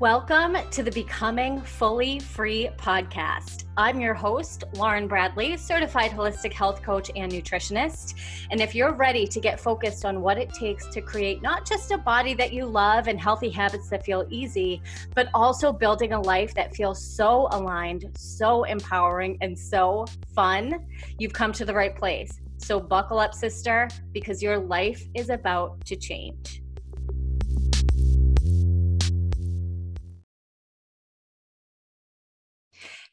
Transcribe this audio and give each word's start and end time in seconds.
Welcome 0.00 0.56
to 0.72 0.82
the 0.82 0.90
Becoming 0.90 1.60
Fully 1.60 2.18
Free 2.18 2.68
podcast. 2.76 3.62
I'm 3.76 4.00
your 4.00 4.12
host, 4.12 4.64
Lauren 4.74 5.06
Bradley, 5.06 5.56
certified 5.56 6.10
holistic 6.10 6.52
health 6.52 6.82
coach 6.82 7.12
and 7.14 7.30
nutritionist. 7.30 8.14
And 8.50 8.60
if 8.60 8.74
you're 8.74 8.92
ready 8.92 9.24
to 9.28 9.38
get 9.38 9.60
focused 9.60 10.04
on 10.04 10.20
what 10.20 10.36
it 10.36 10.52
takes 10.52 10.88
to 10.88 11.00
create 11.00 11.42
not 11.42 11.64
just 11.64 11.92
a 11.92 11.96
body 11.96 12.34
that 12.34 12.52
you 12.52 12.66
love 12.66 13.06
and 13.06 13.20
healthy 13.20 13.50
habits 13.50 13.88
that 13.90 14.04
feel 14.04 14.26
easy, 14.30 14.82
but 15.14 15.28
also 15.32 15.72
building 15.72 16.12
a 16.12 16.20
life 16.20 16.54
that 16.54 16.74
feels 16.74 17.00
so 17.00 17.46
aligned, 17.52 18.10
so 18.16 18.64
empowering, 18.64 19.38
and 19.42 19.56
so 19.56 20.06
fun, 20.34 20.84
you've 21.20 21.32
come 21.32 21.52
to 21.52 21.64
the 21.64 21.72
right 21.72 21.94
place. 21.94 22.40
So 22.56 22.80
buckle 22.80 23.20
up, 23.20 23.32
sister, 23.32 23.88
because 24.12 24.42
your 24.42 24.58
life 24.58 25.04
is 25.14 25.30
about 25.30 25.84
to 25.86 25.94
change. 25.94 26.63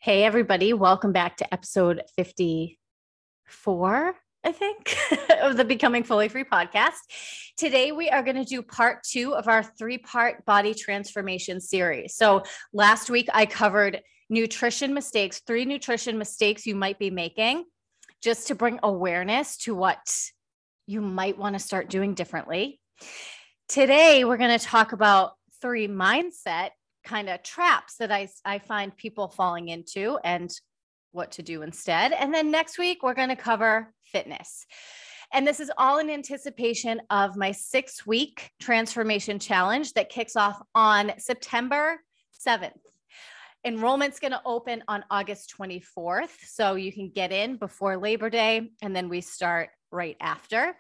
Hey, 0.04 0.24
everybody, 0.24 0.74
welcome 0.74 1.12
back 1.12 1.38
to 1.38 1.54
episode 1.54 2.02
54, 2.16 4.16
I 4.44 4.52
think, 4.52 4.98
of 5.44 5.58
the 5.58 5.64
Becoming 5.64 6.04
Fully 6.04 6.28
Free 6.28 6.44
podcast. 6.44 6.98
Today, 7.56 7.92
we 7.92 8.10
are 8.10 8.24
going 8.24 8.38
to 8.38 8.44
do 8.44 8.64
part 8.64 9.04
two 9.04 9.36
of 9.36 9.48
our 9.48 9.62
three 9.62 10.00
part 10.00 10.44
body 10.44 10.74
transformation 10.74 11.62
series. 11.62 12.16
So, 12.16 12.42
last 12.74 13.12
week, 13.12 13.30
I 13.32 13.46
covered 13.46 14.02
nutrition 14.28 14.96
mistakes, 14.96 15.44
three 15.46 15.66
nutrition 15.66 16.18
mistakes 16.18 16.66
you 16.66 16.74
might 16.74 16.98
be 16.98 17.12
making, 17.12 17.66
just 18.24 18.48
to 18.48 18.56
bring 18.56 18.80
awareness 18.82 19.56
to 19.66 19.76
what 19.76 20.00
you 20.88 21.02
might 21.02 21.38
want 21.38 21.54
to 21.54 21.60
start 21.60 21.92
doing 21.92 22.16
differently. 22.16 22.80
Today, 23.70 24.26
we're 24.26 24.38
going 24.38 24.58
to 24.58 24.66
talk 24.66 24.94
about 24.94 25.34
three 25.62 25.88
mindset 25.88 26.72
kind 27.04 27.30
of 27.30 27.44
traps 27.44 27.96
that 27.98 28.12
I, 28.12 28.30
I 28.46 28.60
find 28.60 28.96
people 28.96 29.28
falling 29.28 29.70
into 29.70 30.20
and 30.24 30.52
what 31.12 31.32
to 31.34 31.44
do 31.44 31.62
instead. 31.62 32.14
And 32.14 32.34
then 32.34 32.52
next 32.52 32.78
week, 32.78 33.04
we're 33.04 33.14
going 33.14 33.30
to 33.30 33.36
cover 33.36 33.94
fitness. 34.04 34.66
And 35.34 35.48
this 35.48 35.60
is 35.60 35.72
all 35.78 36.00
in 36.00 36.10
anticipation 36.10 37.02
of 37.10 37.38
my 37.38 37.52
six 37.52 38.06
week 38.06 38.52
transformation 38.60 39.40
challenge 39.40 39.94
that 39.94 40.10
kicks 40.10 40.36
off 40.36 40.62
on 40.76 41.14
September 41.18 42.02
7th. 42.46 42.78
Enrollment's 43.64 44.20
going 44.20 44.32
to 44.32 44.42
open 44.46 44.84
on 44.88 45.06
August 45.10 45.54
24th. 45.58 46.36
So 46.46 46.76
you 46.76 46.92
can 46.92 47.10
get 47.10 47.32
in 47.32 47.58
before 47.58 47.98
Labor 47.98 48.30
Day, 48.30 48.72
and 48.82 48.96
then 48.96 49.08
we 49.08 49.22
start 49.22 49.70
right 49.92 50.18
after. 50.20 50.76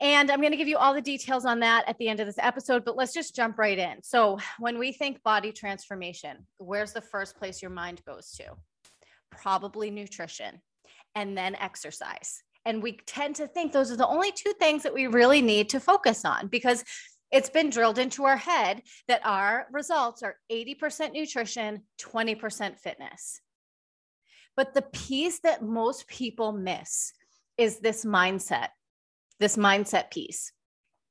And 0.00 0.30
I'm 0.30 0.40
going 0.40 0.52
to 0.52 0.56
give 0.56 0.68
you 0.68 0.78
all 0.78 0.94
the 0.94 1.00
details 1.00 1.44
on 1.44 1.60
that 1.60 1.84
at 1.88 1.98
the 1.98 2.08
end 2.08 2.20
of 2.20 2.26
this 2.26 2.38
episode, 2.38 2.84
but 2.84 2.96
let's 2.96 3.12
just 3.12 3.34
jump 3.34 3.58
right 3.58 3.78
in. 3.78 4.02
So, 4.02 4.38
when 4.58 4.78
we 4.78 4.92
think 4.92 5.22
body 5.22 5.52
transformation, 5.52 6.46
where's 6.58 6.92
the 6.92 7.00
first 7.00 7.36
place 7.36 7.60
your 7.60 7.70
mind 7.70 8.00
goes 8.06 8.32
to? 8.32 8.44
Probably 9.30 9.90
nutrition 9.90 10.60
and 11.14 11.36
then 11.36 11.54
exercise. 11.56 12.42
And 12.64 12.82
we 12.82 12.98
tend 13.06 13.36
to 13.36 13.46
think 13.46 13.72
those 13.72 13.90
are 13.90 13.96
the 13.96 14.06
only 14.06 14.32
two 14.32 14.52
things 14.58 14.82
that 14.84 14.94
we 14.94 15.06
really 15.06 15.42
need 15.42 15.70
to 15.70 15.80
focus 15.80 16.24
on 16.24 16.48
because 16.48 16.84
it's 17.30 17.50
been 17.50 17.70
drilled 17.70 17.98
into 17.98 18.24
our 18.24 18.36
head 18.36 18.82
that 19.08 19.24
our 19.24 19.66
results 19.72 20.22
are 20.22 20.36
80% 20.50 21.12
nutrition, 21.12 21.82
20% 22.00 22.78
fitness. 22.78 23.40
But 24.56 24.74
the 24.74 24.82
piece 24.82 25.40
that 25.40 25.62
most 25.62 26.06
people 26.06 26.52
miss 26.52 27.12
is 27.56 27.78
this 27.78 28.04
mindset 28.04 28.68
this 29.40 29.56
mindset 29.56 30.10
piece. 30.10 30.52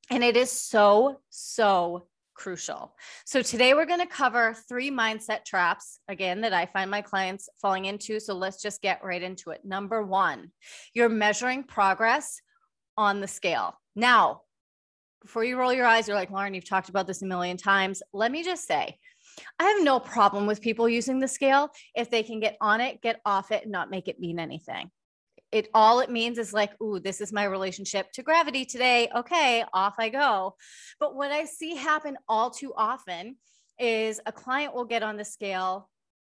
And 0.09 0.23
it 0.23 0.38
is 0.38 0.52
so, 0.52 1.19
so 1.30 2.08
crucial. 2.33 2.95
So 3.25 3.41
today 3.41 3.73
we're 3.73 3.85
going 3.85 3.99
to 3.99 4.05
cover 4.05 4.55
three 4.67 4.89
mindset 4.89 5.44
traps 5.44 5.99
again 6.08 6.41
that 6.41 6.53
I 6.53 6.67
find 6.67 6.89
my 6.89 7.02
clients 7.02 7.50
falling 7.62 7.85
into. 7.85 8.19
So 8.19 8.34
let's 8.34 8.62
just 8.62 8.81
get 8.81 9.03
right 9.03 9.22
into 9.22 9.50
it. 9.50 9.66
Number 9.66 10.01
one, 10.03 10.51
you're 10.94 11.09
measuring 11.09 11.63
progress 11.63 12.41
on 12.97 13.19
the 13.19 13.28
scale. 13.28 13.78
Now, 13.95 14.41
before 15.22 15.44
you 15.44 15.57
roll 15.57 15.73
your 15.73 15.85
eyes, 15.85 16.07
you're 16.07 16.16
like, 16.16 16.31
Lauren, 16.31 16.53
you've 16.53 16.69
talked 16.69 16.88
about 16.88 17.07
this 17.07 17.22
a 17.22 17.25
million 17.25 17.57
times. 17.57 18.01
Let 18.13 18.31
me 18.31 18.44
just 18.44 18.66
say, 18.66 18.97
I 19.59 19.66
have 19.66 19.84
no 19.84 20.00
problem 20.00 20.47
with 20.47 20.62
people 20.62 20.88
using 20.88 21.19
the 21.19 21.28
scale 21.28 21.69
if 21.94 22.09
they 22.09 22.23
can 22.23 22.39
get 22.39 22.57
on 22.62 22.79
it, 22.79 23.01
get 23.01 23.19
off 23.25 23.51
it, 23.51 23.63
and 23.63 23.72
not 23.72 23.91
make 23.91 24.07
it 24.07 24.19
mean 24.19 24.39
anything 24.39 24.89
it 25.52 25.68
all 25.74 26.00
it 26.00 26.10
means 26.10 26.38
is 26.38 26.54
like 26.54 26.80
ooh 26.82 27.00
this 27.00 27.22
is 27.22 27.34
my 27.34 27.44
relationship 27.44 28.12
to 28.14 28.24
gravity 28.24 28.66
today. 28.66 29.10
Okay 29.16 29.64
off 29.74 29.96
i 30.00 30.10
go. 30.10 30.56
But 31.00 31.16
what 31.16 31.32
i 31.32 31.46
see 31.46 31.76
happen 31.76 32.18
all 32.28 32.50
too 32.50 32.74
often 32.76 33.38
is 33.80 34.20
a 34.26 34.32
client 34.32 34.76
will 34.76 34.86
get 34.86 35.04
on 35.04 35.18
the 35.18 35.26
scale 35.26 35.90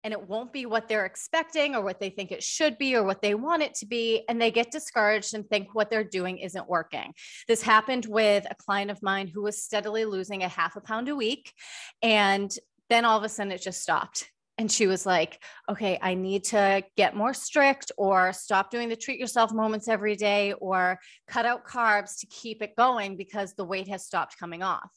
and 0.03 0.14
it 0.14 0.30
won't 0.30 0.53
be 0.53 0.66
what 0.66 0.88
they're 0.88 1.06
expecting 1.06 1.75
or 1.75 1.81
what 1.81 2.00
they 2.00 2.09
think 2.09 2.31
it 2.31 2.44
should 2.44 2.78
be 2.78 2.96
or 2.96 3.03
what 3.03 3.22
they 3.22 3.36
want 3.36 3.64
it 3.64 3.74
to 3.75 3.86
be 3.86 4.24
and 4.30 4.42
they 4.42 4.52
get 4.52 4.72
discouraged 4.72 5.34
and 5.34 5.47
think 5.50 5.74
what 5.74 5.90
they're 5.90 6.03
doing 6.03 6.38
isn't 6.38 6.70
working. 6.70 7.14
This 7.47 7.62
happened 7.62 8.06
with 8.06 8.46
a 8.50 8.56
client 8.56 8.91
of 8.91 9.03
mine 9.03 9.28
who 9.28 9.41
was 9.41 9.62
steadily 9.62 10.06
losing 10.06 10.44
a 10.44 10.47
half 10.47 10.76
a 10.76 10.81
pound 10.81 11.09
a 11.09 11.16
week 11.16 11.53
and 12.02 12.52
then 12.90 13.06
all 13.06 13.18
of 13.18 13.24
a 13.24 13.30
sudden 13.30 13.52
it 13.52 13.62
just 13.62 13.81
stopped 13.81 14.30
and 14.59 14.70
she 14.70 14.88
was 14.88 15.06
like, 15.06 15.42
okay, 15.70 15.97
I 16.02 16.16
need 16.16 16.44
to 16.46 16.84
get 16.97 17.16
more 17.16 17.34
strict 17.34 17.94
or 17.97 18.34
stop 18.34 18.70
doing 18.70 18.90
the 18.90 18.96
treat 18.97 19.18
yourself 19.18 19.53
moments 19.53 19.88
every 19.88 20.18
day 20.18 20.52
or 20.52 21.00
cut 21.30 21.46
out 21.46 21.66
carbs 21.66 22.20
to 22.20 22.28
keep 22.28 22.62
it 22.62 22.75
going 22.75 23.16
because 23.16 23.53
the 23.53 23.64
weight 23.64 23.88
has 23.88 24.06
stopped 24.06 24.38
coming 24.38 24.62
off. 24.62 24.92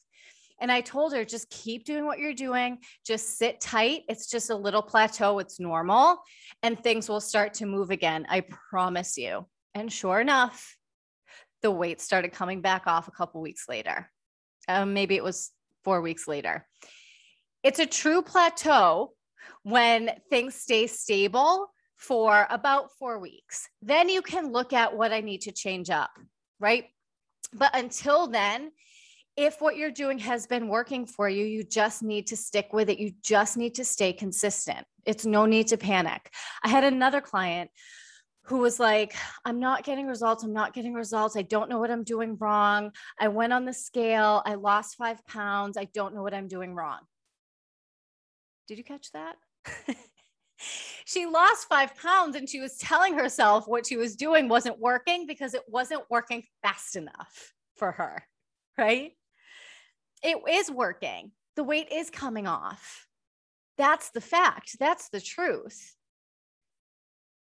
And 0.59 0.69
I 0.69 0.81
told 0.81 1.13
her, 1.13 1.23
just 1.23 1.49
keep 1.49 1.85
doing 1.85 2.05
what 2.05 2.19
you're 2.19 2.33
doing. 2.33 2.79
Just 3.05 3.37
sit 3.37 3.61
tight. 3.61 4.01
It's 4.09 4.29
just 4.29 4.49
a 4.49 4.55
little 4.55 4.81
plateau. 4.81 5.39
It's 5.39 5.61
normal. 5.61 6.17
And 6.61 6.77
things 6.77 7.07
will 7.07 7.21
start 7.21 7.53
to 7.55 7.65
move 7.65 7.89
again. 7.89 8.25
I 8.27 8.43
promise 8.69 9.17
you. 9.17 9.47
And 9.73 9.91
sure 9.91 10.19
enough, 10.19 10.75
the 11.61 11.71
weight 11.71 12.01
started 12.01 12.33
coming 12.33 12.59
back 12.59 12.85
off 12.85 13.07
a 13.07 13.11
couple 13.11 13.41
weeks 13.41 13.69
later. 13.69 14.11
Um, 14.67 14.93
maybe 14.93 15.15
it 15.15 15.23
was 15.23 15.51
four 15.85 16.01
weeks 16.01 16.27
later. 16.27 16.67
It's 17.63 17.79
a 17.79 17.85
true 17.85 18.21
plateau 18.21 19.13
when 19.63 20.11
things 20.29 20.55
stay 20.55 20.87
stable 20.87 21.67
for 21.95 22.47
about 22.49 22.91
four 22.99 23.19
weeks. 23.19 23.69
Then 23.81 24.09
you 24.09 24.21
can 24.21 24.51
look 24.51 24.73
at 24.73 24.95
what 24.95 25.13
I 25.13 25.21
need 25.21 25.41
to 25.41 25.51
change 25.51 25.89
up, 25.89 26.11
right? 26.59 26.85
But 27.53 27.75
until 27.75 28.27
then, 28.27 28.71
if 29.35 29.61
what 29.61 29.77
you're 29.77 29.91
doing 29.91 30.19
has 30.19 30.45
been 30.45 30.67
working 30.67 31.05
for 31.05 31.27
you, 31.27 31.45
you 31.45 31.63
just 31.63 32.03
need 32.03 32.27
to 32.27 32.37
stick 32.37 32.69
with 32.71 32.89
it. 32.89 32.99
You 32.99 33.13
just 33.23 33.57
need 33.57 33.75
to 33.75 33.85
stay 33.85 34.13
consistent. 34.13 34.85
It's 35.05 35.25
no 35.25 35.45
need 35.45 35.67
to 35.67 35.77
panic. 35.77 36.29
I 36.63 36.69
had 36.69 36.83
another 36.83 37.21
client 37.21 37.71
who 38.43 38.57
was 38.57 38.79
like, 38.79 39.15
I'm 39.45 39.59
not 39.59 39.83
getting 39.83 40.05
results. 40.05 40.43
I'm 40.43 40.53
not 40.53 40.73
getting 40.73 40.93
results. 40.93 41.37
I 41.37 41.43
don't 41.43 41.69
know 41.69 41.79
what 41.79 41.89
I'm 41.89 42.03
doing 42.03 42.37
wrong. 42.39 42.91
I 43.19 43.29
went 43.29 43.53
on 43.53 43.65
the 43.65 43.73
scale. 43.73 44.43
I 44.45 44.55
lost 44.55 44.97
five 44.97 45.25
pounds. 45.25 45.77
I 45.77 45.85
don't 45.93 46.13
know 46.13 46.21
what 46.21 46.33
I'm 46.33 46.47
doing 46.47 46.75
wrong. 46.75 46.99
Did 48.67 48.77
you 48.77 48.83
catch 48.83 49.11
that? 49.11 49.35
she 51.05 51.25
lost 51.25 51.67
five 51.67 51.95
pounds 51.97 52.35
and 52.35 52.49
she 52.49 52.59
was 52.59 52.77
telling 52.77 53.17
herself 53.17 53.67
what 53.67 53.85
she 53.85 53.97
was 53.97 54.15
doing 54.15 54.47
wasn't 54.47 54.79
working 54.79 55.27
because 55.27 55.53
it 55.53 55.63
wasn't 55.67 56.03
working 56.09 56.43
fast 56.61 56.95
enough 56.95 57.53
for 57.75 57.91
her, 57.91 58.23
right? 58.77 59.11
It 60.21 60.37
is 60.49 60.71
working. 60.71 61.31
The 61.55 61.63
weight 61.63 61.91
is 61.91 62.09
coming 62.09 62.47
off. 62.47 63.07
That's 63.77 64.11
the 64.11 64.21
fact. 64.21 64.77
That's 64.79 65.09
the 65.09 65.21
truth. 65.21 65.95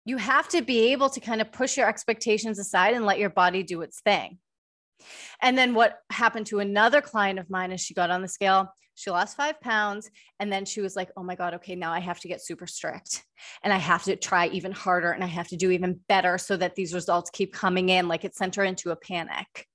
You 0.05 0.17
have 0.17 0.47
to 0.49 0.61
be 0.61 0.91
able 0.91 1.09
to 1.09 1.19
kind 1.19 1.41
of 1.41 1.51
push 1.51 1.77
your 1.77 1.87
expectations 1.87 2.59
aside 2.59 2.93
and 2.93 3.05
let 3.05 3.19
your 3.19 3.29
body 3.29 3.63
do 3.63 3.81
its 3.81 4.01
thing. 4.01 4.39
And 5.41 5.57
then 5.57 5.73
what 5.73 5.99
happened 6.09 6.45
to 6.47 6.59
another 6.59 7.01
client 7.01 7.39
of 7.39 7.49
mine 7.49 7.71
as 7.71 7.81
she 7.81 7.93
got 7.93 8.11
on 8.11 8.21
the 8.21 8.27
scale, 8.27 8.73
she 8.95 9.11
lost 9.11 9.37
five 9.37 9.59
pounds. 9.61 10.09
And 10.39 10.51
then 10.51 10.65
she 10.65 10.81
was 10.81 10.95
like, 10.95 11.09
oh 11.17 11.23
my 11.23 11.35
God, 11.35 11.53
okay, 11.55 11.75
now 11.75 11.91
I 11.91 11.99
have 11.99 12.19
to 12.21 12.27
get 12.27 12.43
super 12.43 12.67
strict 12.67 13.23
and 13.63 13.73
I 13.73 13.77
have 13.77 14.03
to 14.03 14.15
try 14.15 14.47
even 14.47 14.71
harder 14.71 15.11
and 15.11 15.23
I 15.23 15.27
have 15.27 15.47
to 15.49 15.57
do 15.57 15.71
even 15.71 15.99
better 16.07 16.37
so 16.37 16.57
that 16.57 16.75
these 16.75 16.93
results 16.93 17.29
keep 17.29 17.53
coming 17.53 17.89
in. 17.89 18.07
Like 18.07 18.23
it 18.25 18.35
sent 18.35 18.55
her 18.55 18.63
into 18.63 18.91
a 18.91 18.95
panic. 18.95 19.67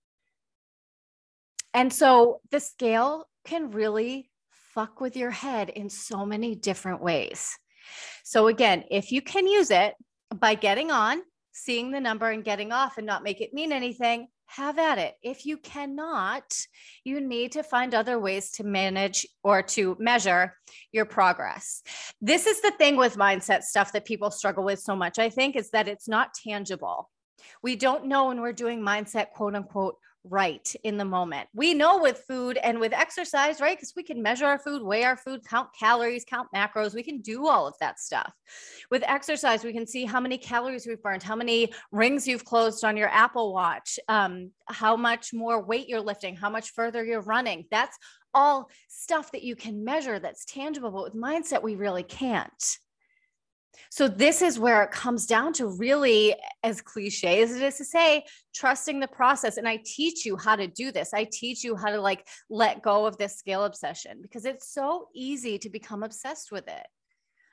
And 1.74 1.92
so 1.92 2.40
the 2.50 2.60
scale 2.60 3.28
can 3.44 3.70
really 3.70 4.30
fuck 4.74 5.00
with 5.00 5.16
your 5.16 5.30
head 5.30 5.68
in 5.70 5.90
so 5.90 6.24
many 6.24 6.54
different 6.54 7.02
ways. 7.02 7.56
So, 8.24 8.46
again, 8.48 8.84
if 8.90 9.12
you 9.12 9.22
can 9.22 9.46
use 9.46 9.70
it 9.70 9.94
by 10.34 10.54
getting 10.54 10.90
on, 10.90 11.22
seeing 11.52 11.90
the 11.90 12.00
number 12.00 12.30
and 12.30 12.44
getting 12.44 12.72
off 12.72 12.98
and 12.98 13.06
not 13.06 13.22
make 13.22 13.40
it 13.40 13.54
mean 13.54 13.72
anything, 13.72 14.28
have 14.48 14.78
at 14.78 14.98
it. 14.98 15.14
If 15.22 15.46
you 15.46 15.58
cannot, 15.58 16.44
you 17.04 17.20
need 17.20 17.52
to 17.52 17.62
find 17.62 17.94
other 17.94 18.18
ways 18.18 18.50
to 18.52 18.64
manage 18.64 19.26
or 19.44 19.62
to 19.62 19.96
measure 20.00 20.54
your 20.90 21.04
progress. 21.04 21.82
This 22.20 22.46
is 22.46 22.60
the 22.60 22.72
thing 22.72 22.96
with 22.96 23.16
mindset 23.16 23.62
stuff 23.62 23.92
that 23.92 24.04
people 24.04 24.30
struggle 24.30 24.64
with 24.64 24.80
so 24.80 24.96
much, 24.96 25.18
I 25.18 25.28
think, 25.28 25.54
is 25.54 25.70
that 25.70 25.88
it's 25.88 26.08
not 26.08 26.34
tangible. 26.34 27.10
We 27.62 27.76
don't 27.76 28.06
know 28.06 28.26
when 28.26 28.40
we're 28.40 28.52
doing 28.52 28.80
mindset, 28.80 29.30
quote 29.30 29.54
unquote, 29.54 29.96
right 30.24 30.74
in 30.84 30.96
the 30.96 31.04
moment. 31.04 31.48
We 31.54 31.74
know 31.74 32.00
with 32.00 32.24
food 32.26 32.58
and 32.62 32.80
with 32.80 32.92
exercise, 32.92 33.60
right? 33.60 33.76
Because 33.76 33.92
we 33.96 34.02
can 34.02 34.22
measure 34.22 34.46
our 34.46 34.58
food, 34.58 34.82
weigh 34.82 35.04
our 35.04 35.16
food, 35.16 35.44
count 35.44 35.68
calories, 35.78 36.24
count 36.24 36.48
macros. 36.54 36.94
We 36.94 37.02
can 37.02 37.20
do 37.20 37.46
all 37.46 37.66
of 37.66 37.74
that 37.80 37.98
stuff. 37.98 38.32
With 38.90 39.02
exercise, 39.06 39.64
we 39.64 39.72
can 39.72 39.86
see 39.86 40.04
how 40.04 40.20
many 40.20 40.38
calories 40.38 40.86
we've 40.86 41.02
burned, 41.02 41.22
how 41.22 41.36
many 41.36 41.72
rings 41.92 42.26
you've 42.26 42.44
closed 42.44 42.84
on 42.84 42.96
your 42.96 43.08
Apple 43.08 43.52
Watch, 43.52 43.98
um, 44.08 44.50
how 44.66 44.96
much 44.96 45.32
more 45.32 45.62
weight 45.62 45.88
you're 45.88 46.00
lifting, 46.00 46.36
how 46.36 46.50
much 46.50 46.70
further 46.70 47.04
you're 47.04 47.20
running. 47.20 47.66
That's 47.70 47.96
all 48.34 48.70
stuff 48.88 49.32
that 49.32 49.42
you 49.42 49.56
can 49.56 49.84
measure 49.84 50.18
that's 50.18 50.44
tangible. 50.44 50.90
But 50.90 51.04
with 51.04 51.14
mindset, 51.14 51.62
we 51.62 51.76
really 51.76 52.02
can't. 52.02 52.78
So, 53.90 54.08
this 54.08 54.42
is 54.42 54.58
where 54.58 54.82
it 54.82 54.90
comes 54.90 55.26
down 55.26 55.52
to 55.54 55.66
really, 55.66 56.34
as 56.62 56.80
cliche 56.80 57.42
as 57.42 57.54
it 57.54 57.62
is 57.62 57.76
to 57.76 57.84
say, 57.84 58.24
trusting 58.54 59.00
the 59.00 59.08
process. 59.08 59.56
And 59.56 59.68
I 59.68 59.80
teach 59.84 60.26
you 60.26 60.36
how 60.36 60.56
to 60.56 60.66
do 60.66 60.92
this. 60.92 61.14
I 61.14 61.24
teach 61.30 61.64
you 61.64 61.76
how 61.76 61.90
to 61.90 62.00
like 62.00 62.26
let 62.50 62.82
go 62.82 63.06
of 63.06 63.16
this 63.18 63.36
scale 63.36 63.64
obsession 63.64 64.20
because 64.20 64.44
it's 64.44 64.72
so 64.72 65.08
easy 65.14 65.58
to 65.58 65.70
become 65.70 66.02
obsessed 66.02 66.52
with 66.52 66.68
it, 66.68 66.86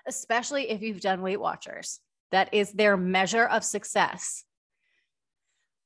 especially 0.08 0.70
if 0.70 0.82
you've 0.82 1.02
done 1.02 1.22
Weight 1.22 1.40
Watchers. 1.40 2.00
That 2.32 2.54
is 2.54 2.72
their 2.74 2.98
measure 2.98 3.46
of 3.46 3.64
success. 3.64 4.44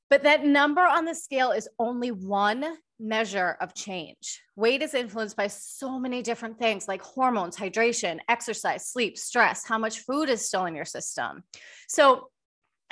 But 0.09 0.23
that 0.23 0.43
number 0.43 0.81
on 0.81 1.05
the 1.05 1.13
scale 1.13 1.51
is 1.51 1.69
only 1.77 2.11
one 2.11 2.77
measure 2.99 3.57
of 3.61 3.73
change. 3.73 4.41
Weight 4.55 4.81
is 4.81 4.93
influenced 4.93 5.37
by 5.37 5.47
so 5.47 5.99
many 5.99 6.21
different 6.21 6.59
things 6.59 6.87
like 6.87 7.01
hormones, 7.01 7.55
hydration, 7.55 8.19
exercise, 8.27 8.87
sleep, 8.87 9.17
stress, 9.17 9.65
how 9.65 9.77
much 9.77 9.99
food 9.99 10.29
is 10.29 10.45
still 10.45 10.65
in 10.65 10.75
your 10.75 10.85
system. 10.85 11.43
So 11.87 12.29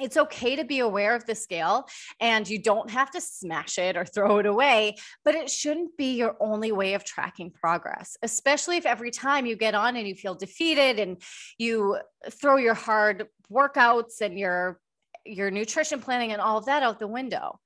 it's 0.01 0.17
okay 0.17 0.55
to 0.55 0.63
be 0.63 0.79
aware 0.79 1.15
of 1.15 1.25
the 1.25 1.33
scale 1.33 1.87
and 2.19 2.47
you 2.47 2.61
don't 2.61 2.89
have 2.89 3.09
to 3.11 3.21
smash 3.21 3.79
it 3.79 3.97
or 3.97 4.05
throw 4.05 4.37
it 4.37 4.45
away, 4.45 4.95
but 5.25 5.33
it 5.33 5.49
shouldn't 5.49 5.97
be 5.97 6.15
your 6.15 6.35
only 6.39 6.71
way 6.71 6.93
of 6.93 7.03
tracking 7.03 7.51
progress, 7.51 8.15
especially 8.21 8.77
if 8.77 8.85
every 8.85 9.09
time 9.09 9.45
you 9.45 9.55
get 9.55 9.73
on 9.73 9.95
and 9.95 10.07
you 10.07 10.13
feel 10.13 10.35
defeated 10.35 10.99
and 10.99 11.21
you 11.57 11.97
throw 12.29 12.57
your 12.57 12.75
hard 12.75 13.27
workouts 13.51 14.21
and 14.21 14.37
your 14.37 14.79
your 15.25 15.51
nutrition 15.51 15.99
planning 15.99 16.31
and 16.31 16.39
all 16.39 16.57
of 16.57 16.65
that 16.67 16.83
out 16.83 16.99
the 16.99 17.07
window. 17.07 17.59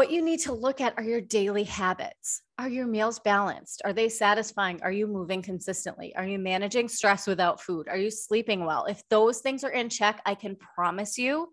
What 0.00 0.10
you 0.10 0.22
need 0.22 0.40
to 0.40 0.54
look 0.54 0.80
at 0.80 0.94
are 0.96 1.02
your 1.02 1.20
daily 1.20 1.64
habits. 1.64 2.40
Are 2.58 2.70
your 2.70 2.86
meals 2.86 3.18
balanced? 3.18 3.82
Are 3.84 3.92
they 3.92 4.08
satisfying? 4.08 4.80
Are 4.82 4.90
you 4.90 5.06
moving 5.06 5.42
consistently? 5.42 6.16
Are 6.16 6.26
you 6.26 6.38
managing 6.38 6.88
stress 6.88 7.26
without 7.26 7.60
food? 7.60 7.86
Are 7.86 7.98
you 7.98 8.10
sleeping 8.10 8.64
well? 8.64 8.86
If 8.86 9.06
those 9.10 9.40
things 9.40 9.62
are 9.62 9.72
in 9.72 9.90
check, 9.90 10.22
I 10.24 10.34
can 10.34 10.56
promise 10.56 11.18
you 11.18 11.52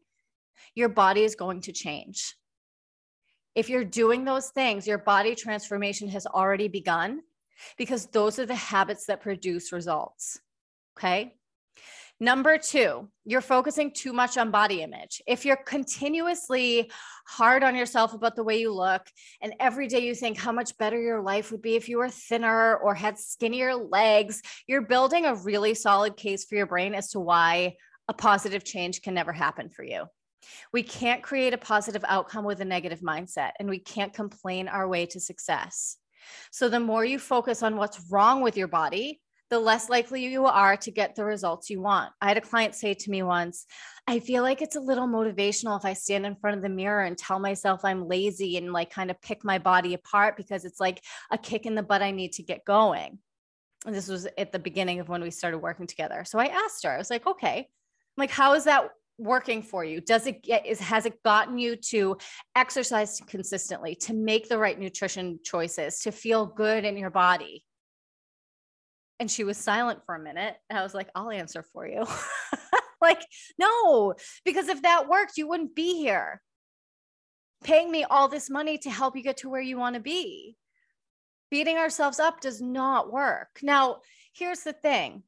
your 0.75 0.87
body 0.87 1.25
is 1.25 1.35
going 1.35 1.59
to 1.63 1.73
change. 1.73 2.37
If 3.53 3.67
you're 3.69 3.83
doing 3.83 4.23
those 4.23 4.47
things, 4.47 4.87
your 4.87 4.99
body 4.99 5.35
transformation 5.35 6.07
has 6.07 6.25
already 6.25 6.69
begun 6.69 7.23
because 7.77 8.05
those 8.05 8.39
are 8.39 8.45
the 8.45 8.55
habits 8.55 9.07
that 9.07 9.19
produce 9.19 9.73
results. 9.73 10.39
Okay. 10.97 11.35
Number 12.19 12.57
two, 12.57 13.09
you're 13.25 13.41
focusing 13.41 13.91
too 13.91 14.11
much 14.11 14.37
on 14.37 14.49
body 14.49 14.81
image. 14.81 15.21
If 15.27 15.45
you're 15.45 15.55
continuously 15.55 16.91
hard 17.27 17.63
on 17.63 17.75
yourself 17.75 18.15
about 18.15 18.35
the 18.35 18.43
way 18.43 18.59
you 18.59 18.73
look, 18.73 19.03
and 19.39 19.53
every 19.59 19.87
day 19.87 19.99
you 19.99 20.15
think 20.15 20.35
how 20.35 20.51
much 20.51 20.75
better 20.79 20.99
your 20.99 21.21
life 21.21 21.51
would 21.51 21.61
be 21.61 21.75
if 21.75 21.87
you 21.87 21.99
were 21.99 22.09
thinner 22.09 22.75
or 22.77 22.95
had 22.95 23.19
skinnier 23.19 23.75
legs, 23.75 24.41
you're 24.65 24.81
building 24.81 25.25
a 25.25 25.35
really 25.35 25.75
solid 25.75 26.17
case 26.17 26.43
for 26.45 26.55
your 26.55 26.65
brain 26.65 26.95
as 26.95 27.11
to 27.11 27.19
why 27.19 27.75
a 28.07 28.13
positive 28.13 28.63
change 28.63 29.03
can 29.03 29.13
never 29.13 29.31
happen 29.31 29.69
for 29.69 29.83
you. 29.83 30.05
We 30.73 30.81
can't 30.81 31.21
create 31.21 31.53
a 31.53 31.57
positive 31.57 32.05
outcome 32.07 32.45
with 32.45 32.61
a 32.61 32.65
negative 32.65 33.01
mindset, 33.01 33.51
and 33.59 33.69
we 33.69 33.79
can't 33.79 34.13
complain 34.13 34.67
our 34.67 34.87
way 34.87 35.05
to 35.07 35.19
success. 35.19 35.97
So, 36.51 36.67
the 36.67 36.79
more 36.79 37.05
you 37.05 37.19
focus 37.19 37.61
on 37.61 37.77
what's 37.77 38.09
wrong 38.09 38.41
with 38.41 38.57
your 38.57 38.67
body, 38.67 39.21
the 39.49 39.59
less 39.59 39.89
likely 39.89 40.25
you 40.25 40.45
are 40.45 40.75
to 40.77 40.91
get 40.91 41.15
the 41.15 41.23
results 41.23 41.69
you 41.69 41.81
want. 41.81 42.11
I 42.21 42.27
had 42.27 42.37
a 42.37 42.41
client 42.41 42.75
say 42.75 42.93
to 42.93 43.11
me 43.11 43.23
once, 43.23 43.65
I 44.05 44.19
feel 44.19 44.43
like 44.43 44.61
it's 44.61 44.75
a 44.75 44.81
little 44.81 45.07
motivational 45.07 45.77
if 45.77 45.85
I 45.85 45.93
stand 45.93 46.25
in 46.25 46.35
front 46.35 46.57
of 46.57 46.63
the 46.63 46.69
mirror 46.69 47.03
and 47.03 47.17
tell 47.17 47.39
myself 47.39 47.83
I'm 47.83 48.07
lazy 48.07 48.57
and 48.57 48.73
like 48.73 48.89
kind 48.89 49.09
of 49.09 49.21
pick 49.21 49.43
my 49.43 49.57
body 49.57 49.93
apart 49.93 50.35
because 50.35 50.65
it's 50.65 50.79
like 50.79 51.01
a 51.31 51.37
kick 51.37 51.65
in 51.65 51.75
the 51.75 51.83
butt 51.83 52.01
I 52.01 52.11
need 52.11 52.33
to 52.33 52.43
get 52.43 52.65
going. 52.65 53.19
And 53.85 53.95
this 53.95 54.07
was 54.07 54.27
at 54.37 54.51
the 54.51 54.59
beginning 54.59 54.99
of 54.99 55.07
when 55.07 55.21
we 55.21 55.31
started 55.31 55.59
working 55.59 55.87
together. 55.87 56.25
So 56.25 56.39
I 56.39 56.47
asked 56.47 56.83
her, 56.83 56.91
I 56.91 56.97
was 56.97 57.09
like, 57.09 57.25
okay, 57.25 57.59
I'm 57.59 58.21
like, 58.21 58.31
how 58.31 58.53
is 58.55 58.65
that 58.65 58.89
working 59.17 59.61
for 59.63 59.83
you? 59.83 60.01
Does 60.01 60.27
it 60.27 60.43
get 60.43 60.65
is 60.65 60.79
has 60.79 61.05
it 61.05 61.23
gotten 61.23 61.57
you 61.57 61.75
to 61.75 62.17
exercise 62.55 63.21
consistently, 63.27 63.95
to 63.95 64.13
make 64.13 64.49
the 64.49 64.57
right 64.57 64.77
nutrition 64.77 65.39
choices, 65.43 65.99
to 66.01 66.11
feel 66.11 66.45
good 66.45 66.85
in 66.85 66.97
your 66.97 67.09
body? 67.09 67.63
And 69.19 69.29
she 69.29 69.43
was 69.43 69.57
silent 69.57 69.99
for 70.05 70.15
a 70.15 70.23
minute. 70.23 70.55
And 70.69 70.77
I 70.77 70.83
was 70.83 70.93
like, 70.93 71.09
I'll 71.15 71.31
answer 71.31 71.63
for 71.73 71.87
you. 71.87 72.05
like, 73.01 73.21
no, 73.57 74.13
because 74.45 74.67
if 74.67 74.83
that 74.83 75.09
worked, 75.09 75.37
you 75.37 75.47
wouldn't 75.47 75.75
be 75.75 75.97
here 75.97 76.41
paying 77.63 77.91
me 77.91 78.03
all 78.03 78.27
this 78.27 78.49
money 78.49 78.77
to 78.79 78.89
help 78.89 79.15
you 79.15 79.23
get 79.23 79.37
to 79.37 79.49
where 79.49 79.61
you 79.61 79.77
want 79.77 79.95
to 79.95 80.01
be. 80.01 80.55
Beating 81.49 81.77
ourselves 81.77 82.19
up 82.19 82.41
does 82.41 82.61
not 82.61 83.11
work. 83.11 83.59
Now, 83.63 83.97
here's 84.33 84.61
the 84.61 84.73
thing 84.73 85.23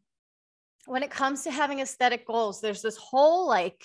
when 0.86 1.04
it 1.04 1.12
comes 1.12 1.44
to 1.44 1.52
having 1.52 1.80
aesthetic 1.80 2.26
goals, 2.26 2.62
there's 2.62 2.82
this 2.82 2.98
whole 2.98 3.48
like 3.48 3.84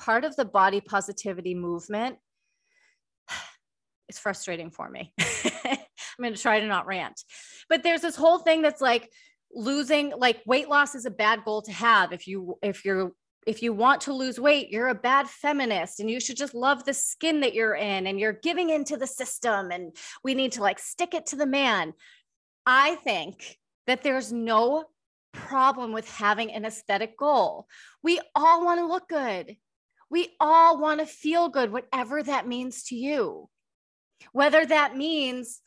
part 0.00 0.24
of 0.24 0.36
the 0.36 0.44
body 0.44 0.80
positivity 0.80 1.54
movement. 1.54 2.16
It's 4.08 4.18
frustrating 4.18 4.70
for 4.70 4.88
me. 4.88 5.12
I'm 6.18 6.24
going 6.24 6.34
to 6.34 6.40
try 6.40 6.60
to 6.60 6.66
not 6.66 6.86
rant. 6.86 7.22
But 7.68 7.82
there's 7.82 8.00
this 8.00 8.16
whole 8.16 8.38
thing 8.38 8.62
that's 8.62 8.80
like 8.80 9.10
losing 9.52 10.12
like 10.16 10.42
weight 10.46 10.68
loss 10.68 10.94
is 10.94 11.06
a 11.06 11.10
bad 11.10 11.44
goal 11.44 11.62
to 11.62 11.72
have 11.72 12.12
if 12.12 12.26
you 12.26 12.58
if 12.62 12.84
you're 12.84 13.12
if 13.46 13.62
you 13.62 13.72
want 13.72 14.02
to 14.02 14.12
lose 14.12 14.38
weight, 14.38 14.68
you're 14.68 14.88
a 14.88 14.94
bad 14.94 15.26
feminist 15.26 16.00
and 16.00 16.10
you 16.10 16.20
should 16.20 16.36
just 16.36 16.54
love 16.54 16.84
the 16.84 16.92
skin 16.92 17.40
that 17.40 17.54
you're 17.54 17.74
in 17.74 18.06
and 18.06 18.20
you're 18.20 18.34
giving 18.34 18.68
into 18.68 18.98
the 18.98 19.06
system 19.06 19.70
and 19.70 19.96
we 20.22 20.34
need 20.34 20.52
to 20.52 20.60
like 20.60 20.78
stick 20.78 21.14
it 21.14 21.24
to 21.26 21.36
the 21.36 21.46
man. 21.46 21.94
I 22.66 22.96
think 22.96 23.58
that 23.86 24.02
there's 24.02 24.30
no 24.30 24.84
problem 25.32 25.92
with 25.92 26.10
having 26.10 26.52
an 26.52 26.66
aesthetic 26.66 27.16
goal. 27.16 27.66
We 28.02 28.20
all 28.34 28.66
want 28.66 28.80
to 28.80 28.86
look 28.86 29.08
good. 29.08 29.56
We 30.10 30.36
all 30.40 30.78
want 30.78 31.00
to 31.00 31.06
feel 31.06 31.48
good, 31.48 31.72
whatever 31.72 32.22
that 32.22 32.46
means 32.46 32.84
to 32.84 32.96
you. 32.96 33.48
Whether 34.32 34.66
that 34.66 34.94
means 34.94 35.62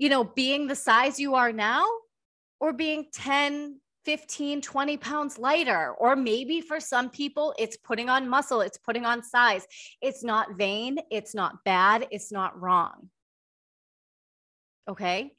you 0.00 0.08
know, 0.08 0.24
being 0.24 0.66
the 0.66 0.74
size 0.74 1.20
you 1.20 1.34
are 1.34 1.52
now 1.52 1.86
or 2.58 2.72
being 2.72 3.06
10, 3.12 3.78
15, 4.06 4.62
20 4.62 4.96
pounds 4.96 5.38
lighter. 5.38 5.92
Or 5.98 6.16
maybe 6.16 6.62
for 6.62 6.80
some 6.80 7.10
people, 7.10 7.54
it's 7.58 7.76
putting 7.76 8.08
on 8.08 8.26
muscle, 8.26 8.62
it's 8.62 8.78
putting 8.78 9.04
on 9.04 9.22
size. 9.22 9.66
It's 10.00 10.24
not 10.24 10.56
vain, 10.56 10.98
it's 11.10 11.34
not 11.34 11.62
bad, 11.66 12.08
it's 12.10 12.32
not 12.32 12.58
wrong. 12.58 13.10
Okay. 14.88 15.34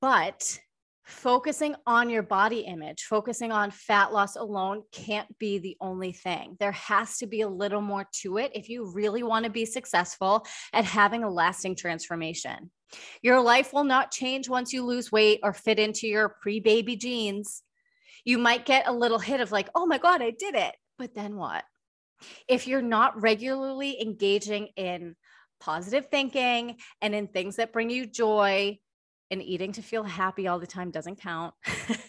But 0.00 0.58
focusing 1.06 1.76
on 1.86 2.10
your 2.10 2.22
body 2.22 2.60
image, 2.60 3.04
focusing 3.04 3.52
on 3.52 3.70
fat 3.70 4.12
loss 4.12 4.34
alone 4.34 4.82
can't 4.90 5.38
be 5.38 5.58
the 5.58 5.76
only 5.80 6.12
thing. 6.12 6.56
There 6.58 6.72
has 6.72 7.18
to 7.18 7.26
be 7.26 7.42
a 7.42 7.48
little 7.48 7.80
more 7.80 8.06
to 8.22 8.38
it 8.38 8.50
if 8.54 8.68
you 8.68 8.92
really 8.92 9.22
want 9.22 9.44
to 9.44 9.50
be 9.50 9.64
successful 9.64 10.44
at 10.72 10.84
having 10.84 11.22
a 11.22 11.30
lasting 11.30 11.76
transformation. 11.76 12.70
Your 13.22 13.40
life 13.40 13.72
will 13.72 13.84
not 13.84 14.10
change 14.10 14.48
once 14.48 14.72
you 14.72 14.84
lose 14.84 15.12
weight 15.12 15.40
or 15.42 15.52
fit 15.52 15.78
into 15.78 16.08
your 16.08 16.36
pre 16.42 16.60
baby 16.60 16.96
jeans. 16.96 17.62
You 18.24 18.38
might 18.38 18.66
get 18.66 18.88
a 18.88 18.92
little 18.92 19.20
hit 19.20 19.40
of 19.40 19.52
like, 19.52 19.68
oh 19.76 19.86
my 19.86 19.98
God, 19.98 20.22
I 20.22 20.32
did 20.36 20.56
it. 20.56 20.74
But 20.98 21.14
then 21.14 21.36
what? 21.36 21.64
If 22.48 22.66
you're 22.66 22.82
not 22.82 23.20
regularly 23.20 24.00
engaging 24.00 24.68
in 24.76 25.14
positive 25.60 26.06
thinking 26.10 26.78
and 27.00 27.14
in 27.14 27.28
things 27.28 27.56
that 27.56 27.72
bring 27.72 27.90
you 27.90 28.06
joy, 28.06 28.78
and 29.30 29.42
eating 29.42 29.72
to 29.72 29.82
feel 29.82 30.02
happy 30.02 30.46
all 30.46 30.58
the 30.58 30.66
time 30.66 30.90
doesn't 30.90 31.20
count. 31.20 31.54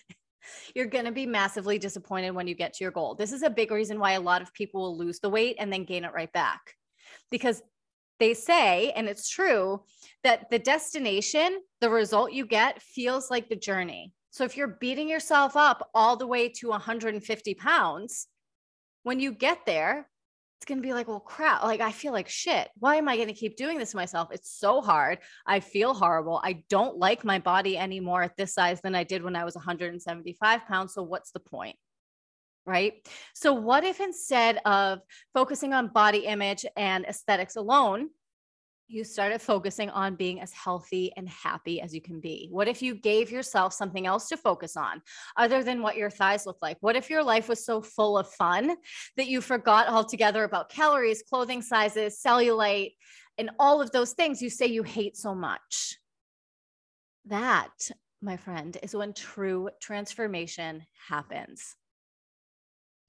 You're 0.76 0.86
going 0.86 1.06
to 1.06 1.12
be 1.12 1.26
massively 1.26 1.80
disappointed 1.80 2.32
when 2.32 2.48
you 2.48 2.56
get 2.56 2.74
to 2.74 2.84
your 2.84 2.92
goal. 2.92 3.16
This 3.16 3.32
is 3.32 3.44
a 3.44 3.50
big 3.50 3.72
reason 3.72 4.00
why 4.00 4.14
a 4.14 4.22
lot 4.22 4.42
of 4.42 4.54
people 4.54 4.82
will 4.82 4.98
lose 4.98 5.20
the 5.20 5.30
weight 5.30 5.58
and 5.60 5.72
then 5.72 5.84
gain 5.84 6.06
it 6.06 6.14
right 6.14 6.32
back. 6.32 6.74
Because 7.32 7.62
they 8.20 8.34
say, 8.34 8.92
and 8.92 9.08
it's 9.08 9.30
true, 9.30 9.84
that 10.24 10.50
the 10.50 10.60
destination, 10.60 11.60
the 11.82 11.90
result 11.90 12.32
you 12.32 12.46
get 12.46 12.82
feels 12.82 13.30
like 13.30 13.50
the 13.50 13.56
journey. 13.56 14.14
So 14.32 14.44
if 14.44 14.58
you're 14.58 14.78
beating 14.80 15.10
yourself 15.10 15.56
up 15.56 15.90
all 15.94 16.16
the 16.16 16.28
way 16.28 16.50
to 16.50 16.70
150 16.70 17.54
pounds, 17.56 18.28
when 19.04 19.20
you 19.20 19.32
get 19.32 19.66
there, 19.66 20.10
it's 20.58 20.66
going 20.66 20.80
to 20.80 20.88
be 20.88 20.94
like, 20.94 21.08
well, 21.08 21.20
crap. 21.20 21.64
Like, 21.64 21.82
I 21.82 21.92
feel 21.92 22.14
like 22.14 22.28
shit. 22.28 22.68
Why 22.80 22.96
am 22.96 23.08
I 23.08 23.16
going 23.16 23.28
to 23.28 23.34
keep 23.34 23.58
doing 23.58 23.78
this 23.78 23.92
to 23.92 23.98
myself? 23.98 24.30
It's 24.32 24.58
so 24.58 24.82
hard. 24.82 25.20
I 25.46 25.60
feel 25.60 25.94
horrible. 25.94 26.42
I 26.44 26.64
don't 26.68 26.98
like 26.98 27.24
my 27.24 27.38
body 27.38 27.78
anymore 27.78 28.24
at 28.24 28.36
this 28.38 28.56
size 28.56 28.82
than 28.82 28.96
I 28.96 29.04
did 29.04 29.24
when 29.24 29.36
I 29.36 29.46
was 29.46 29.54
175 29.54 30.66
pounds. 30.66 30.96
So, 30.96 31.04
what's 31.04 31.32
the 31.32 31.40
point? 31.40 31.76
Right. 32.66 33.08
So, 33.36 33.54
what 33.54 33.84
if 33.84 34.00
instead 34.00 34.60
of 34.66 35.00
focusing 35.36 35.74
on 35.74 35.90
body 35.90 36.26
image 36.26 36.66
and 36.76 37.06
aesthetics 37.06 37.56
alone, 37.56 38.10
you 38.88 39.04
started 39.04 39.42
focusing 39.42 39.90
on 39.90 40.16
being 40.16 40.40
as 40.40 40.54
healthy 40.54 41.12
and 41.18 41.28
happy 41.28 41.82
as 41.82 41.94
you 41.94 42.02
can 42.02 42.20
be? 42.20 42.48
What 42.52 42.68
if 42.68 42.82
you 42.82 42.96
gave 42.96 43.32
yourself 43.32 43.74
something 43.74 44.08
else 44.08 44.30
to 44.30 44.38
focus 44.38 44.78
on 44.78 45.02
other 45.36 45.64
than 45.64 45.82
what 45.82 45.98
your 45.98 46.10
thighs 46.10 46.46
look 46.46 46.58
like? 46.62 46.78
What 46.80 46.96
if 46.96 47.10
your 47.10 47.24
life 47.24 47.50
was 47.50 47.66
so 47.66 47.82
full 47.82 48.18
of 48.18 48.30
fun 48.30 48.76
that 49.18 49.28
you 49.28 49.42
forgot 49.42 49.88
altogether 49.88 50.44
about 50.44 50.70
calories, 50.70 51.24
clothing 51.30 51.62
sizes, 51.62 52.22
cellulite, 52.26 52.94
and 53.38 53.50
all 53.60 53.82
of 53.82 53.92
those 53.92 54.14
things 54.14 54.42
you 54.42 54.50
say 54.50 54.68
you 54.68 54.84
hate 54.84 55.18
so 55.18 55.36
much? 55.36 55.98
That, 57.26 57.92
my 58.22 58.38
friend, 58.38 58.78
is 58.82 58.96
when 58.96 59.14
true 59.14 59.70
transformation 59.82 60.84
happens. 61.10 61.76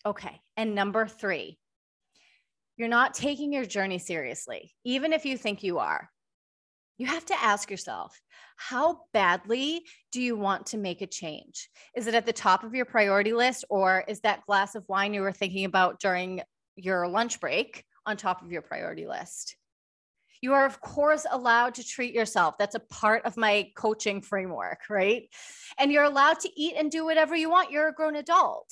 Okay. 0.04 0.40
And 0.56 0.74
number 0.74 1.06
three, 1.06 1.58
you're 2.78 2.88
not 2.88 3.12
taking 3.12 3.52
your 3.52 3.66
journey 3.66 3.98
seriously, 3.98 4.72
even 4.84 5.12
if 5.12 5.26
you 5.26 5.36
think 5.36 5.62
you 5.62 5.78
are. 5.78 6.08
You 6.96 7.06
have 7.06 7.26
to 7.26 7.42
ask 7.42 7.70
yourself, 7.70 8.18
how 8.56 9.00
badly 9.12 9.84
do 10.10 10.22
you 10.22 10.36
want 10.36 10.66
to 10.66 10.78
make 10.78 11.02
a 11.02 11.06
change? 11.06 11.68
Is 11.94 12.06
it 12.06 12.14
at 12.14 12.24
the 12.24 12.32
top 12.32 12.64
of 12.64 12.74
your 12.74 12.84
priority 12.84 13.32
list, 13.32 13.64
or 13.68 14.04
is 14.08 14.20
that 14.20 14.46
glass 14.46 14.74
of 14.74 14.84
wine 14.88 15.12
you 15.12 15.22
were 15.22 15.32
thinking 15.32 15.64
about 15.64 16.00
during 16.00 16.40
your 16.76 17.06
lunch 17.06 17.40
break 17.40 17.84
on 18.06 18.16
top 18.16 18.42
of 18.42 18.50
your 18.50 18.62
priority 18.62 19.06
list? 19.06 19.56
You 20.40 20.54
are, 20.54 20.64
of 20.64 20.80
course, 20.80 21.26
allowed 21.28 21.74
to 21.74 21.84
treat 21.84 22.14
yourself. 22.14 22.58
That's 22.58 22.76
a 22.76 22.80
part 22.80 23.24
of 23.26 23.36
my 23.36 23.70
coaching 23.76 24.22
framework, 24.22 24.82
right? 24.88 25.24
And 25.78 25.90
you're 25.90 26.04
allowed 26.04 26.40
to 26.40 26.50
eat 26.60 26.74
and 26.76 26.92
do 26.92 27.04
whatever 27.04 27.34
you 27.34 27.50
want. 27.50 27.72
You're 27.72 27.88
a 27.88 27.92
grown 27.92 28.14
adult. 28.14 28.70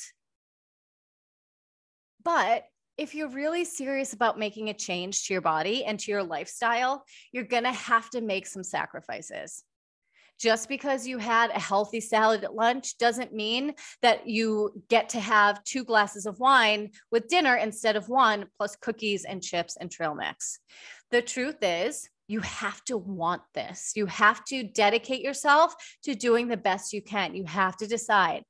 But 2.22 2.64
if 2.98 3.14
you're 3.14 3.28
really 3.28 3.64
serious 3.64 4.12
about 4.12 4.38
making 4.38 4.68
a 4.68 4.74
change 4.74 5.26
to 5.26 5.34
your 5.34 5.42
body 5.42 5.84
and 5.84 5.98
to 6.00 6.10
your 6.10 6.22
lifestyle, 6.22 7.04
you're 7.32 7.44
going 7.44 7.64
to 7.64 7.72
have 7.72 8.08
to 8.10 8.20
make 8.20 8.46
some 8.46 8.64
sacrifices. 8.64 9.64
Just 10.38 10.68
because 10.68 11.06
you 11.06 11.16
had 11.16 11.50
a 11.50 11.60
healthy 11.60 12.00
salad 12.00 12.44
at 12.44 12.54
lunch 12.54 12.98
doesn't 12.98 13.32
mean 13.32 13.72
that 14.02 14.26
you 14.26 14.82
get 14.88 15.08
to 15.10 15.20
have 15.20 15.64
two 15.64 15.82
glasses 15.82 16.26
of 16.26 16.38
wine 16.38 16.90
with 17.10 17.28
dinner 17.28 17.56
instead 17.56 17.96
of 17.96 18.08
one, 18.08 18.46
plus 18.58 18.76
cookies 18.76 19.24
and 19.24 19.42
chips 19.42 19.76
and 19.80 19.90
trail 19.90 20.14
mix. 20.14 20.58
The 21.10 21.22
truth 21.22 21.56
is, 21.62 22.08
you 22.28 22.40
have 22.40 22.84
to 22.84 22.98
want 22.98 23.42
this. 23.54 23.92
You 23.94 24.06
have 24.06 24.44
to 24.46 24.64
dedicate 24.64 25.22
yourself 25.22 25.74
to 26.02 26.14
doing 26.14 26.48
the 26.48 26.56
best 26.56 26.92
you 26.92 27.00
can. 27.00 27.34
You 27.34 27.44
have 27.44 27.76
to 27.78 27.86
decide 27.86 28.42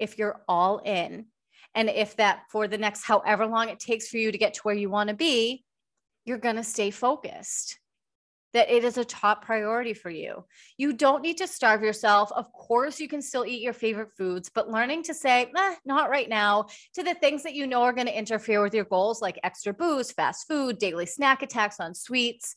if 0.00 0.18
you're 0.18 0.40
all 0.48 0.78
in 0.78 1.26
and 1.74 1.88
if 1.88 2.16
that 2.16 2.42
for 2.50 2.66
the 2.68 2.78
next 2.78 3.04
however 3.04 3.46
long 3.46 3.68
it 3.68 3.80
takes 3.80 4.08
for 4.08 4.16
you 4.16 4.32
to 4.32 4.38
get 4.38 4.54
to 4.54 4.60
where 4.62 4.74
you 4.74 4.90
want 4.90 5.08
to 5.08 5.14
be, 5.14 5.64
you're 6.24 6.38
going 6.38 6.56
to 6.56 6.64
stay 6.64 6.90
focused. 6.90 7.78
That 8.54 8.70
it 8.70 8.82
is 8.82 8.96
a 8.96 9.04
top 9.04 9.44
priority 9.44 9.92
for 9.92 10.08
you. 10.08 10.44
You 10.78 10.94
don't 10.94 11.22
need 11.22 11.36
to 11.36 11.46
starve 11.46 11.82
yourself. 11.82 12.32
Of 12.32 12.50
course, 12.50 12.98
you 12.98 13.06
can 13.06 13.20
still 13.20 13.44
eat 13.44 13.60
your 13.60 13.74
favorite 13.74 14.10
foods, 14.16 14.50
but 14.52 14.70
learning 14.70 15.02
to 15.04 15.14
say, 15.14 15.52
eh, 15.54 15.74
not 15.84 16.08
right 16.08 16.28
now, 16.28 16.66
to 16.94 17.02
the 17.02 17.12
things 17.12 17.42
that 17.42 17.54
you 17.54 17.66
know 17.66 17.82
are 17.82 17.92
going 17.92 18.06
to 18.06 18.18
interfere 18.18 18.62
with 18.62 18.72
your 18.72 18.86
goals, 18.86 19.20
like 19.20 19.38
extra 19.44 19.74
booze, 19.74 20.10
fast 20.12 20.48
food, 20.48 20.78
daily 20.78 21.04
snack 21.04 21.42
attacks 21.42 21.78
on 21.78 21.94
sweets, 21.94 22.54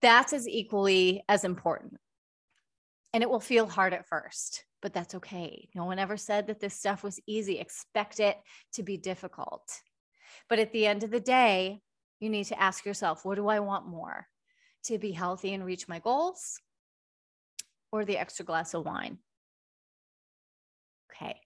that's 0.00 0.32
as 0.32 0.48
equally 0.48 1.22
as 1.28 1.44
important. 1.44 1.98
And 3.12 3.22
it 3.22 3.28
will 3.28 3.40
feel 3.40 3.66
hard 3.66 3.92
at 3.92 4.08
first 4.08 4.64
but 4.86 4.92
that's 4.92 5.16
okay. 5.16 5.68
No 5.74 5.84
one 5.84 5.98
ever 5.98 6.16
said 6.16 6.46
that 6.46 6.60
this 6.60 6.74
stuff 6.74 7.02
was 7.02 7.18
easy. 7.26 7.58
Expect 7.58 8.20
it 8.20 8.36
to 8.74 8.84
be 8.84 8.96
difficult. 8.96 9.68
But 10.48 10.60
at 10.60 10.70
the 10.70 10.86
end 10.86 11.02
of 11.02 11.10
the 11.10 11.18
day, 11.18 11.80
you 12.20 12.30
need 12.30 12.44
to 12.44 12.62
ask 12.62 12.86
yourself, 12.86 13.24
what 13.24 13.34
do 13.34 13.48
I 13.48 13.58
want 13.58 13.88
more? 13.88 14.28
To 14.84 14.96
be 14.96 15.10
healthy 15.10 15.54
and 15.54 15.64
reach 15.64 15.88
my 15.88 15.98
goals 15.98 16.60
or 17.90 18.04
the 18.04 18.16
extra 18.16 18.44
glass 18.44 18.74
of 18.74 18.84
wine? 18.84 19.18
Okay. 21.12 21.40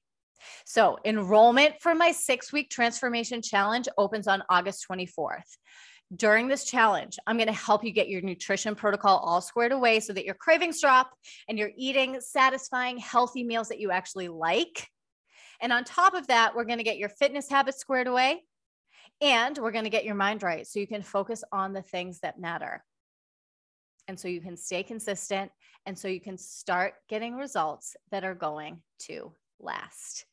So, 0.67 0.99
enrollment 1.07 1.77
for 1.81 1.95
my 1.95 2.13
six 2.13 2.53
week 2.53 2.69
transformation 2.69 3.41
challenge 3.41 3.89
opens 3.97 4.29
on 4.29 4.43
August 4.51 4.85
24th 4.87 5.57
during 6.17 6.49
this 6.49 6.65
challenge, 6.65 7.19
I'm 7.27 7.37
going 7.37 7.47
to 7.47 7.53
help 7.53 7.85
you 7.85 7.93
get 7.93 8.09
your 8.09 8.21
nutrition 8.21 8.75
protocol 8.75 9.19
all 9.19 9.41
squared 9.41 9.73
away 9.73 10.01
so 10.01 10.13
that 10.13 10.25
your 10.25 10.35
cravings 10.35 10.81
drop 10.81 11.13
and 11.49 11.59
you're 11.59 11.71
eating 11.77 12.21
satisfying, 12.21 12.99
healthy 12.99 13.45
meals 13.45 13.69
that 13.69 13.79
you 13.79 13.91
actually 13.91 14.29
like. 14.29 14.89
And 15.61 15.73
on 15.73 15.85
top 15.85 16.15
of 16.15 16.27
that, 16.27 16.57
we're 16.57 16.65
going 16.65 16.79
to 16.79 16.85
get 16.85 16.99
your 16.99 17.11
fitness 17.11 17.49
habits 17.49 17.79
squared 17.79 18.09
away 18.09 18.43
and 19.21 19.57
we're 19.59 19.73
going 19.73 19.85
to 19.85 19.91
get 19.91 20.05
your 20.05 20.15
mind 20.15 20.43
right 20.43 20.67
so 20.67 20.81
you 20.81 20.87
can 20.87 21.03
focus 21.03 21.45
on 21.53 21.73
the 21.73 21.83
things 21.83 22.21
that 22.21 22.41
matter. 22.41 22.83
And 24.09 24.19
so 24.19 24.27
you 24.27 24.41
can 24.41 24.57
stay 24.57 24.83
consistent 24.83 25.53
and 25.87 25.97
so 25.97 26.09
you 26.09 26.21
can 26.21 26.37
start 26.37 26.95
getting 27.09 27.37
results 27.37 27.97
that 28.11 28.25
are 28.25 28.35
going 28.35 28.83
to 29.01 29.33
last. 29.61 30.25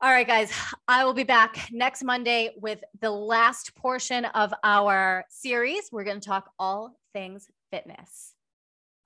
All 0.00 0.10
right, 0.10 0.26
guys, 0.26 0.52
I 0.86 1.04
will 1.04 1.14
be 1.14 1.24
back 1.24 1.68
next 1.72 2.04
Monday 2.04 2.50
with 2.60 2.82
the 3.00 3.10
last 3.10 3.74
portion 3.74 4.26
of 4.26 4.52
our 4.62 5.24
series. 5.30 5.88
We're 5.90 6.04
going 6.04 6.20
to 6.20 6.26
talk 6.26 6.50
all 6.58 6.98
things 7.12 7.48
fitness. 7.70 8.34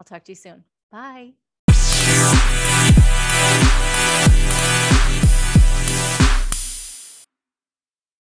I'll 0.00 0.04
talk 0.04 0.24
to 0.24 0.32
you 0.32 0.36
soon. 0.36 0.64
Bye. 0.90 1.34